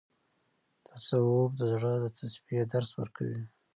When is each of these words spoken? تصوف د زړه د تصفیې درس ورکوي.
تصوف 0.87 1.49
د 1.59 1.61
زړه 1.73 1.93
د 2.03 2.05
تصفیې 2.17 2.61
درس 2.73 2.91
ورکوي. 2.99 3.43